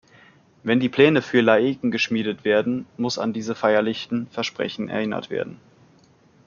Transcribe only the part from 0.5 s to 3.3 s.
Wenn die Pläne für Laeken geschmiedet werden, muss